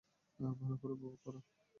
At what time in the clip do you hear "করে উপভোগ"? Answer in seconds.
0.81-1.15